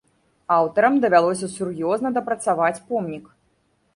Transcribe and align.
Аўтарам 0.53 0.95
давялося 1.03 1.49
сур'ёзна 1.57 2.11
дапрацаваць 2.17 2.83
помнік. 2.87 3.29